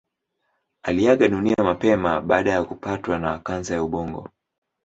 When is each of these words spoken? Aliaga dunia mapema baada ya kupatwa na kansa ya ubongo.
Aliaga 0.83 1.27
dunia 1.27 1.55
mapema 1.63 2.21
baada 2.21 2.51
ya 2.51 2.63
kupatwa 2.63 3.19
na 3.19 3.39
kansa 3.39 3.73
ya 3.75 3.83
ubongo. 3.83 4.29